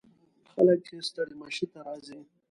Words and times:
خلک 0.51 0.81
یې 0.93 0.99
ستړي 1.07 1.35
مشي 1.41 1.65
ته 1.71 1.79
راځي. 1.85 2.19